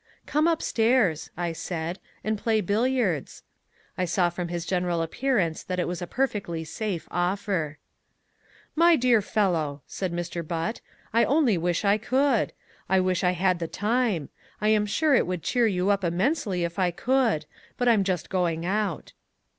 "Come 0.25 0.47
upstairs," 0.47 1.29
I 1.37 1.53
said, 1.53 1.99
"and 2.23 2.35
play 2.35 2.59
billiards." 2.59 3.43
I 3.99 4.05
saw 4.05 4.31
from 4.31 4.47
his 4.47 4.65
general 4.65 5.03
appearance 5.03 5.61
that 5.61 5.77
it 5.79 5.87
was 5.87 6.01
a 6.01 6.07
perfectly 6.07 6.63
safe 6.63 7.07
offer. 7.11 7.77
"My 8.75 8.95
dear 8.95 9.21
fellow," 9.21 9.83
said 9.85 10.11
Mr. 10.11 10.41
Butt, 10.47 10.81
"I 11.13 11.23
only 11.23 11.55
wish 11.55 11.85
I 11.85 11.99
could. 11.99 12.51
I 12.89 12.99
wish 12.99 13.23
I 13.23 13.33
had 13.33 13.59
the 13.59 13.67
time. 13.67 14.29
I 14.59 14.69
am 14.69 14.87
sure 14.87 15.13
it 15.13 15.27
would 15.27 15.43
cheer 15.43 15.67
you 15.67 15.91
up 15.91 16.03
immensely 16.03 16.63
if 16.63 16.79
I 16.79 16.89
could. 16.89 17.45
But 17.77 17.87
I'm 17.87 18.03
just 18.03 18.31
going 18.31 18.65
out." 18.65 19.13